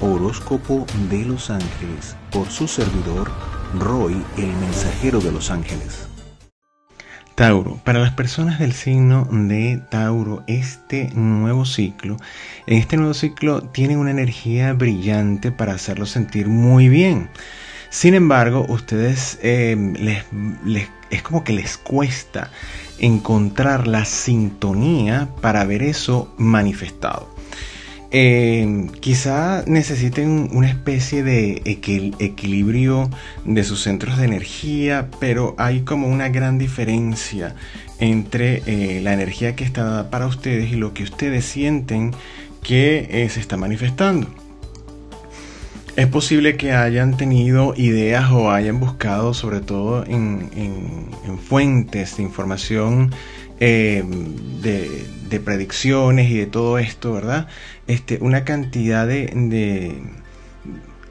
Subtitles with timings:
[0.00, 3.30] Horóscopo de los Ángeles por su servidor
[3.78, 6.08] Roy, el mensajero de los ángeles.
[7.34, 12.16] Tauro, para las personas del signo de Tauro, este nuevo ciclo,
[12.66, 17.30] en este nuevo ciclo tiene una energía brillante para hacerlo sentir muy bien.
[17.90, 19.76] Sin embargo, ustedes eh,
[21.10, 22.50] es como que les cuesta
[22.98, 27.37] encontrar la sintonía para ver eso manifestado.
[28.10, 33.10] Eh, quizá necesiten una especie de equilibrio
[33.44, 37.54] de sus centros de energía, pero hay como una gran diferencia
[37.98, 42.12] entre eh, la energía que está dada para ustedes y lo que ustedes sienten
[42.62, 44.28] que eh, se está manifestando.
[45.96, 50.48] Es posible que hayan tenido ideas o hayan buscado, sobre todo en,
[51.48, 53.10] fuentes de información
[53.58, 57.48] de, de predicciones y de todo esto, ¿verdad?
[57.86, 60.02] Este, una cantidad de,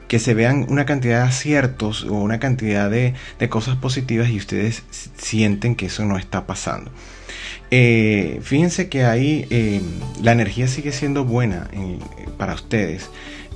[0.07, 3.13] que se vean una cantidad de aciertos o una cantidad de,
[3.49, 4.83] cosas positivas y ustedes
[5.17, 6.91] sienten que eso no está pasando.
[7.69, 9.81] Eh, fíjense que ahí eh,
[10.21, 11.99] la energía sigue siendo buena eh,
[12.37, 13.09] para ustedes.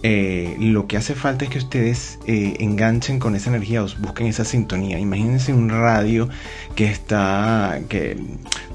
[0.03, 4.98] Lo que hace falta es que ustedes enganchen con esa energía, busquen esa sintonía.
[4.98, 6.28] Imagínense un radio
[6.73, 8.18] que está, que,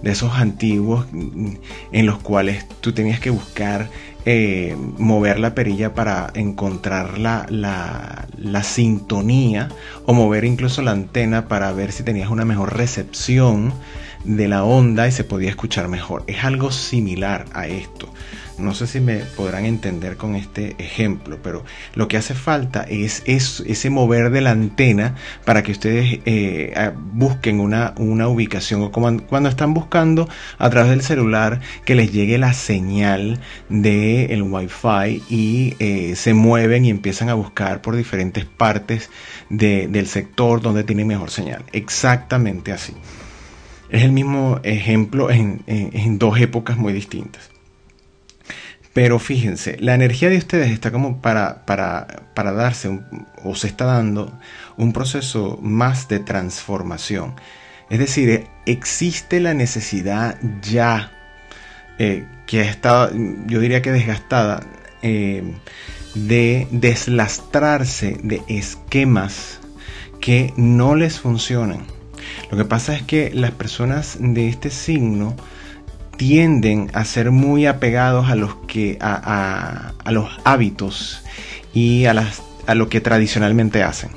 [0.02, 1.04] de esos antiguos
[1.90, 3.90] en los cuales tú tenías que buscar
[4.98, 9.68] mover la perilla para encontrar la, la, sintonía
[10.04, 13.72] o mover incluso la antena para ver si tenías una mejor recepción
[14.26, 16.24] de la onda y se podía escuchar mejor.
[16.26, 18.12] Es algo similar a esto.
[18.58, 21.62] No sé si me podrán entender con este ejemplo, pero
[21.94, 27.60] lo que hace falta es, ese mover de la antena para que ustedes eh, busquen
[27.60, 30.26] una, una, ubicación o como cuando están buscando
[30.58, 36.32] a través del celular que les llegue la señal del el wifi y eh, se
[36.32, 39.10] mueven y empiezan a buscar por diferentes partes
[39.50, 41.62] del sector donde tiene mejor señal.
[41.72, 42.94] Exactamente así.
[43.90, 47.50] Es el mismo ejemplo en dos épocas muy distintas.
[48.96, 52.98] Pero fíjense, la energía de ustedes está como para, para, para darse,
[53.44, 54.40] o se está dando,
[54.78, 57.34] un proceso más de transformación.
[57.90, 61.12] Es decir, existe la necesidad ya,
[61.98, 63.10] eh, que estado,
[63.46, 64.62] yo diría que desgastada,
[65.02, 65.44] eh,
[66.14, 69.60] de deslastrarse de esquemas
[70.22, 71.95] que no les funcionan.
[72.50, 75.36] Lo que pasa es que las personas de este signo,
[76.16, 81.22] tienden a ser muy apegados a los que a, los hábitos
[81.72, 84.10] y a, las, a lo que tradicionalmente hacen.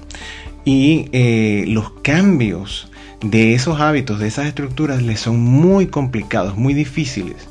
[0.65, 2.91] Y eh, los cambios
[3.21, 7.47] de esos hábitos de esas estructuras les son muy complicados muy difíciles.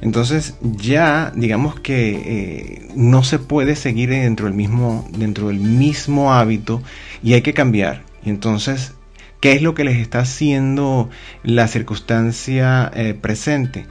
[0.00, 6.32] Entonces ya digamos que eh, no se puede seguir dentro del mismo dentro del mismo
[6.32, 6.82] hábito
[7.22, 8.02] y hay que cambiar.
[8.24, 8.94] Y entonces
[9.42, 11.10] ¿Qué es lo que les está haciendo
[11.42, 13.86] la circunstancia eh, presente?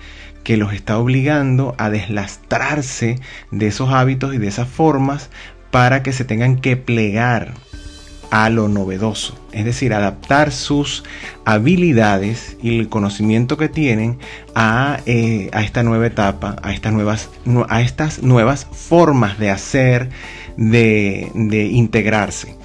[0.45, 3.19] Que los está obligando a deslastrarse
[3.51, 5.29] de esos hábitos y de esas formas
[5.69, 7.53] para que se tengan que plegar
[8.29, 11.03] a lo novedoso, es decir, adaptar sus
[11.44, 14.19] habilidades y el conocimiento que tienen
[14.56, 17.29] a, eh, esta nueva etapa, a estas nuevas,
[17.67, 20.11] a estas nuevas formas de hacer,
[20.56, 22.60] de integrarse.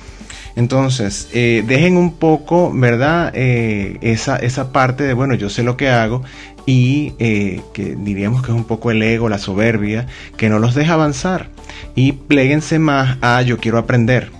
[0.56, 3.30] Entonces, eh, dejen un poco, ¿verdad?
[3.34, 6.22] Eh, esa, esa parte de, bueno, yo sé lo que hago
[6.64, 10.06] y eh, que diríamos que es un poco el ego, la soberbia,
[10.38, 11.50] que no los deja avanzar.
[11.94, 14.32] Y pléguense más a yo quiero aprender.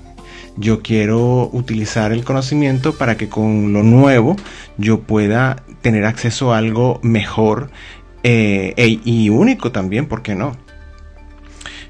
[0.57, 4.37] Yo quiero utilizar el conocimiento para que con lo nuevo
[4.79, 7.71] yo pueda tener acceso a algo mejor
[8.23, 10.57] e, y único también, ¿por qué no?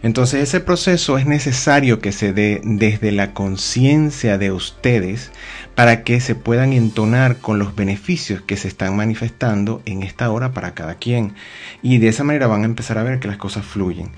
[0.06, 5.32] Entonces ese proceso es necesario que se dé desde la conciencia de ustedes
[5.74, 10.52] para que se puedan entonar con los beneficios que se están manifestando en esta hora
[10.52, 11.34] para cada quien.
[11.82, 14.10] Y de esa manera van a empezar a ver que las cosas fluyen.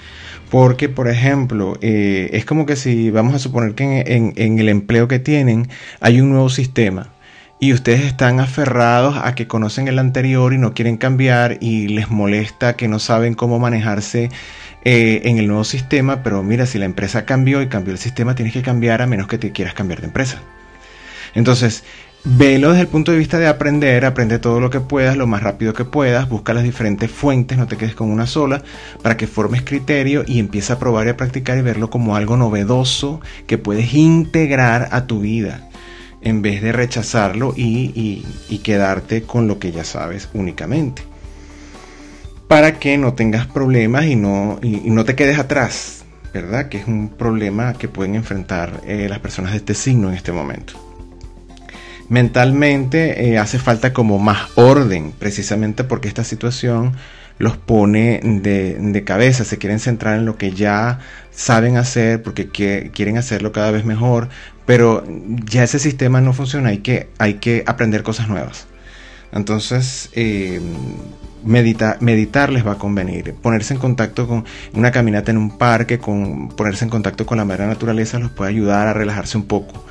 [0.50, 5.09] Porque, por ejemplo, eh, es como que si vamos a suponer que en el empleo
[5.09, 5.71] que tienen
[6.01, 7.15] hay un nuevo sistema
[7.60, 12.09] y ustedes están aferrados a que conocen el anterior y no quieren cambiar y les
[12.10, 14.30] molesta que no saben cómo manejarse
[14.91, 18.35] eh, en el nuevo sistema, pero mira, si la empresa cambió y cambió el sistema,
[18.35, 20.41] tienes que cambiar a menos que te quieras cambiar de empresa.
[21.35, 21.85] Entonces,
[22.25, 25.43] velo desde el punto de vista de aprender, aprende todo lo que puedas, lo más
[25.43, 28.63] rápido que puedas, busca las diferentes fuentes, no te quedes con una sola,
[29.03, 32.39] para que formes criterio y empieza a probar y a practicar y verlo como algo
[32.39, 35.69] novedoso que puedes integrar a tu vida,
[36.23, 38.23] en vez de rechazarlo y
[38.65, 41.03] quedarte con lo que ya sabes únicamente
[42.48, 46.68] para que no tengas problemas y no, no te quedes atrás, ¿verdad?
[46.71, 50.33] Que es un problema que pueden enfrentar eh, las personas de este signo en este
[50.33, 50.72] momento.
[52.09, 56.95] Mentalmente eh, hace falta como más orden, precisamente porque esta situación
[57.39, 63.18] los pone de, cabeza, se quieren centrar en lo que ya saben hacer porque quieren
[63.18, 64.28] hacerlo cada vez mejor,
[64.66, 65.04] pero
[65.44, 68.66] ya ese sistema no funciona, hay que, hay que aprender cosas nuevas.
[69.33, 70.60] Entonces, eh,
[71.45, 73.34] meditar les va a convenir.
[73.34, 74.45] Ponerse en contacto con
[74.75, 78.51] una caminata en un parque, con, ponerse en contacto con la madre naturaleza los puede
[78.51, 79.84] ayudar a relajarse un poco.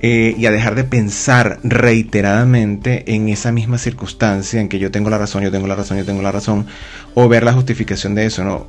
[0.00, 5.08] Eh, y a dejar de pensar reiteradamente en esa misma circunstancia en que yo tengo
[5.08, 6.66] la razón, yo tengo la razón, yo tengo la razón,
[7.14, 8.44] o ver la justificación de eso.
[8.44, 8.66] ¿no?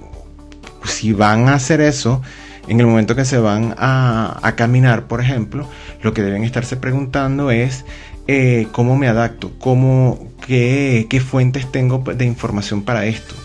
[0.85, 2.21] Si van a hacer eso,
[2.67, 5.67] en el momento que se van a, caminar, por ejemplo,
[6.01, 7.85] lo que deben estarse preguntando es
[8.27, 13.35] eh, cómo me adapto, cómo, qué, qué fuentes tengo de información para esto,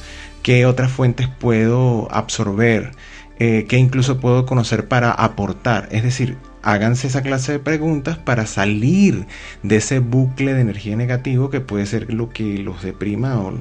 [0.43, 2.93] qué otras fuentes puedo absorber,
[3.38, 5.88] eh, qué incluso puedo conocer para aportar.
[5.93, 9.26] Es decir, háganse esa clase de preguntas para salir
[9.62, 13.52] de ese bucle de energía negativo que puede ser lo que los deprima o,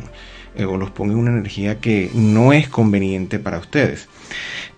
[0.55, 4.07] eh, los ponga en una energía que no es conveniente para ustedes.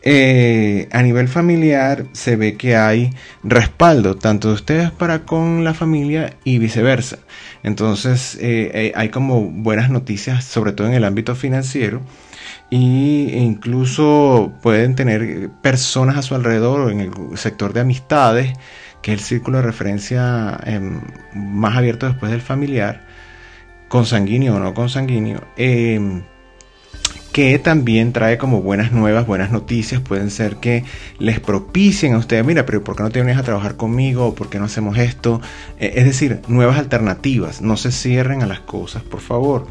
[0.05, 3.11] Eh, a nivel familiar se ve que hay
[3.41, 7.19] respaldo tanto de ustedes para con la familia y viceversa.
[7.63, 12.01] Entonces eh, hay como buenas noticias, sobre todo en el ámbito financiero
[12.69, 18.53] y incluso pueden tener personas a su alrededor en el sector de amistades,
[19.03, 21.01] que es el círculo de referencia em,
[21.35, 23.05] más abierto después del familiar,
[23.89, 26.23] consanguíneo o no consanguíneo, eh,
[27.33, 30.85] que también trae como buenas nuevas, buenas noticias, pueden ser que
[31.17, 34.35] les propicien a ustedes, mira, pero ¿por qué no te vienes a trabajar conmigo?
[34.35, 35.41] ¿Por qué no hacemos esto?
[35.79, 39.65] Eh, es decir, nuevas alternativas, no se cierren a las cosas, por favor.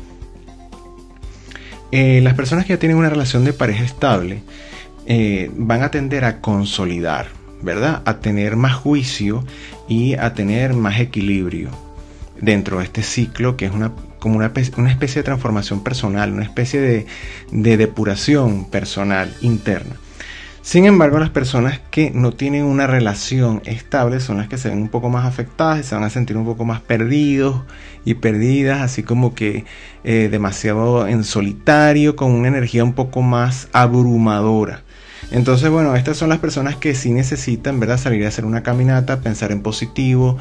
[1.93, 4.43] Eh, las personas que ya tienen una relación de pareja estable
[5.07, 7.29] eh, van a tender a consolidar,
[7.63, 8.03] ¿verdad?
[8.07, 9.45] A tener más juicio
[9.89, 11.71] y a tener más equilibrio
[12.41, 13.93] dentro de este ciclo que es una,
[14.23, 19.97] como una, especie de transformación personal, una especie de depuración personal interna.
[20.63, 24.79] Sin embargo, las personas que no tienen una relación estable son las que se ven
[24.79, 27.63] un poco más afectadas y se van a sentir un poco más perdidos
[28.05, 29.65] y perdidas, así como que
[30.05, 34.85] eh, demasiado en solitario, con una energía un poco más abrumadora.
[35.33, 37.97] Entonces, bueno, estas son las personas que sí necesitan, ¿verdad?
[37.97, 40.37] Salir a hacer una caminata, pensar en positivo,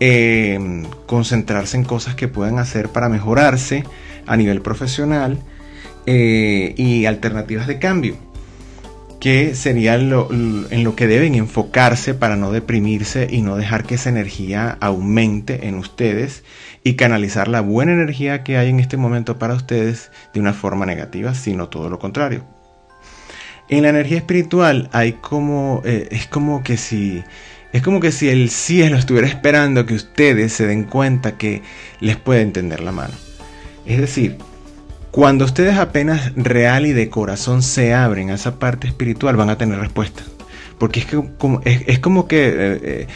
[0.00, 3.84] eh, concentrarse en cosas que puedan hacer para mejorarse
[4.26, 5.38] a nivel profesional
[6.04, 8.16] eh, y alternativas de cambio
[9.24, 14.10] que sería en lo que deben enfocarse para no deprimirse y no dejar que esa
[14.10, 16.44] energía aumente en ustedes
[16.82, 20.84] y canalizar la buena energía que hay en este momento para ustedes de una forma
[20.84, 22.53] negativa, sino todo lo contrario.
[23.68, 27.24] En la energía espiritual hay como, eh, es como que si,
[27.72, 31.62] es como que si el cielo estuviera esperando que ustedes se den cuenta que
[32.00, 33.14] les puede entender la mano.
[33.86, 34.38] Es decir,
[35.10, 39.56] cuando ustedes apenas real y de corazón se abren a esa parte espiritual, van a
[39.56, 40.22] tener respuesta.
[40.78, 43.06] Porque es, que, como, es, como que, eh, eh,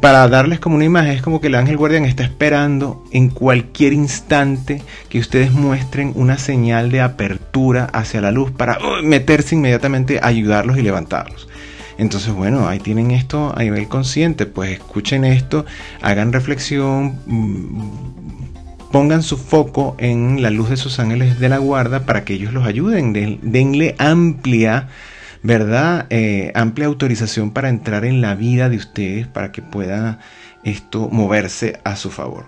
[0.00, 3.92] para darles como una imagen, es como que el ángel guardián está esperando en cualquier
[3.92, 10.18] instante que ustedes muestren una señal de apertura hacia la luz para uh, meterse inmediatamente,
[10.22, 11.48] ayudarlos y levantarlos.
[11.96, 15.64] Entonces, bueno, ahí tienen esto a nivel consciente, pues escuchen esto,
[16.02, 18.14] hagan reflexión, mm,
[18.90, 22.52] pongan su foco en la luz de sus ángeles de la guarda para que ellos
[22.52, 23.12] los ayuden.
[23.42, 24.88] denle amplia,
[25.44, 26.06] ¿verdad?
[26.10, 30.18] Eh, amplia autorización para entrar en la vida de ustedes para que pueda
[30.64, 32.46] esto moverse a su favor.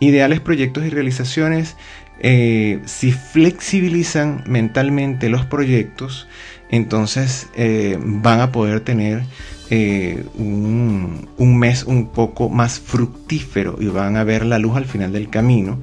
[0.00, 1.76] Ideales proyectos y realizaciones.
[2.20, 6.26] Eh, si flexibilizan mentalmente los proyectos,
[6.70, 9.22] entonces eh, van a poder tener
[9.70, 11.28] eh, un,
[11.58, 15.78] mes un poco más fructífero y van a ver la luz al final del camino.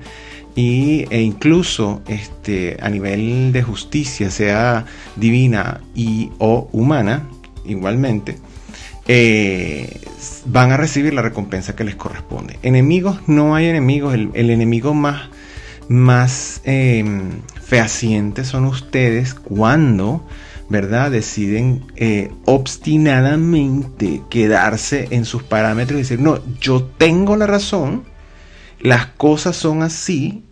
[0.55, 4.85] Y, e incluso este, a nivel de justicia, sea
[5.15, 7.27] divina y o humana,
[7.65, 8.37] igualmente,
[9.07, 9.99] eh,
[10.45, 12.57] van a recibir la recompensa que les corresponde.
[12.63, 14.13] Enemigos, no hay enemigos.
[14.13, 15.29] El, enemigo más,
[15.89, 16.61] más
[17.61, 20.25] fehaciente son ustedes cuando
[20.69, 21.11] ¿verdad?
[21.11, 28.03] Deciden eh, obstinadamente quedarse en sus parámetros y decir, no, yo tengo la razón,
[28.79, 30.43] las cosas son así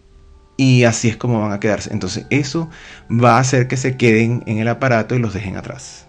[0.57, 1.91] y así es como van a quedarse.
[1.91, 2.69] Entonces eso
[3.09, 6.05] va a hacer que se queden en el aparato y los dejen atrás.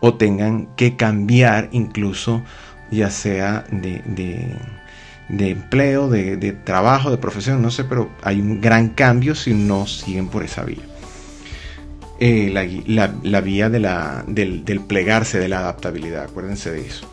[0.00, 2.42] O tengan que cambiar incluso,
[2.90, 4.02] ya sea de,
[5.28, 10.28] empleo, de, trabajo, de profesión, no sé, pero hay un gran cambio si no siguen
[10.28, 10.82] por esa vía.
[12.20, 12.50] eh,
[12.86, 16.24] la, vía del, del plegarse, de la adaptabilidad.
[16.24, 17.10] Acuérdense de eso.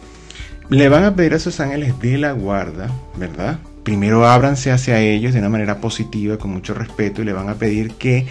[0.69, 3.59] Le van a pedir a sus ángeles de la guarda, ¿verdad?
[3.83, 7.55] Primero ábranse hacia ellos de una manera positiva, con mucho respeto, y le van a
[7.55, 8.25] pedir que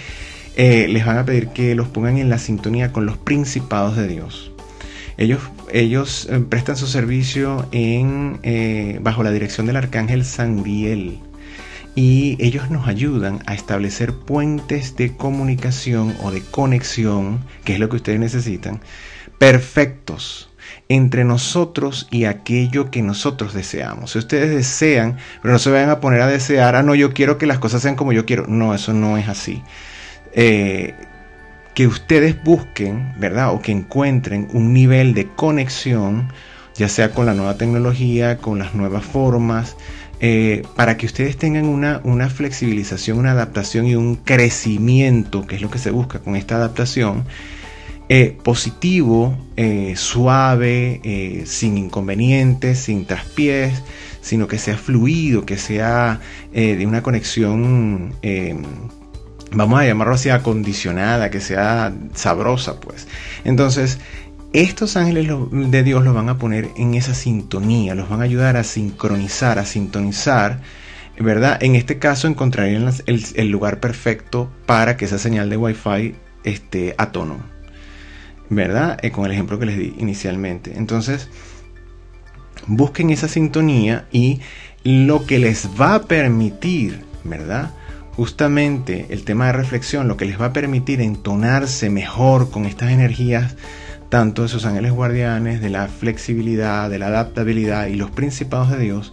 [0.57, 4.09] eh, les van a pedir que los pongan en la sintonía con los principados de
[4.09, 4.53] Dios.
[5.17, 5.41] Ellos,
[5.71, 11.19] ellos eh, prestan su servicio en, eh, bajo la dirección del arcángel San Uriel
[11.95, 17.89] y ellos nos ayudan a establecer puentes de comunicación o de conexión, que es lo
[17.89, 18.81] que ustedes necesitan,
[19.39, 20.49] perfectos
[20.89, 24.13] entre nosotros y aquello que nosotros deseamos.
[24.13, 27.39] Si ustedes desean, pero no se vayan a poner a desear, ah, no, yo quiero
[27.39, 28.47] que las cosas sean como yo quiero.
[28.47, 29.63] No, eso no es así.
[30.35, 30.95] Eh,
[31.75, 33.53] que ustedes busquen, ¿verdad?
[33.53, 36.29] O que encuentren un nivel de conexión,
[36.75, 39.77] ya sea con la nueva tecnología, con las nuevas formas,
[40.21, 45.63] eh, para que ustedes tengan una, una, flexibilización, una adaptación y un crecimiento, que es
[45.63, 47.25] lo que se busca con esta adaptación,
[48.15, 49.37] eh, positivo,
[49.95, 53.83] suave, sin inconvenientes, sin traspiés,
[54.21, 56.21] sino que sea fluido, que sea
[56.53, 58.15] de una conexión
[59.55, 63.07] vamos a llamarlo así, acondicionada, que sea sabrosa, pues.
[63.45, 63.99] Entonces,
[64.53, 68.57] estos ángeles de Dios los van a poner en esa sintonía, los van a ayudar
[68.57, 70.61] a sincronizar, a sintonizar,
[71.19, 71.63] ¿verdad?
[71.63, 76.15] En este caso encontrarían el, lugar perfecto para que esa señal de Wi-Fi
[76.45, 77.39] esté a tono,
[78.55, 78.99] ¿verdad?
[79.03, 80.75] Eh, con el ejemplo que les di inicialmente.
[80.77, 81.29] Entonces,
[82.67, 84.41] busquen esa sintonía y
[84.85, 87.73] lo que les va a permitir, ¿verdad?
[88.17, 92.91] justamente el tema de reflexión lo que les va a permitir entonarse mejor con estas
[92.91, 93.57] energías,
[94.09, 98.79] tanto de sus ángeles guardianes, de la flexibilidad, de la adaptabilidad y los principados de
[98.79, 99.13] Dios,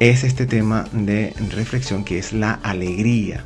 [0.00, 3.44] es este tema de reflexión que es la alegría.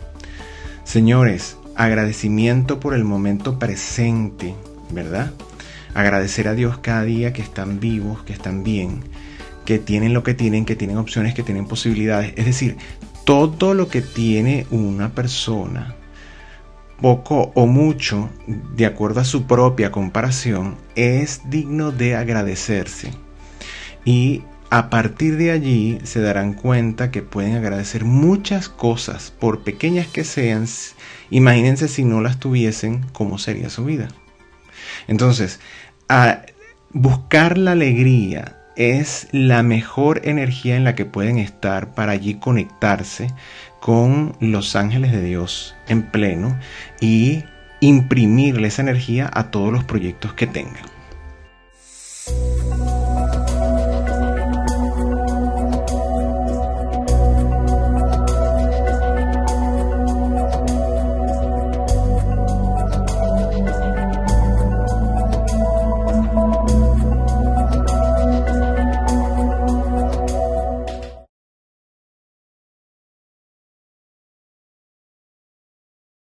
[0.84, 4.54] Señores, agradecimiento por el momento presente,
[4.90, 5.32] ¿verdad?
[5.94, 9.02] Agradecer a Dios cada día que están vivos, que están bien,
[9.64, 12.32] que tienen lo que tienen, que tienen opciones, que tienen posibilidades.
[12.36, 12.76] Es decir,
[13.24, 15.94] todo lo que tiene una persona,
[17.00, 23.10] poco o mucho, de acuerdo a su propia comparación, es digno de agradecerse.
[24.04, 30.06] Y a partir de allí se darán cuenta que pueden agradecer muchas cosas, por pequeñas
[30.06, 30.66] que sean.
[31.30, 34.08] Imagínense si no las tuviesen, cómo sería su vida.
[35.06, 35.60] Entonces,
[36.08, 36.42] a
[36.92, 43.32] buscar la alegría es la mejor energía en la que pueden estar para allí conectarse
[43.80, 46.58] con los ángeles de Dios en pleno
[47.00, 47.44] y
[47.80, 50.97] imprimirle esa energía a todos los proyectos que tengan.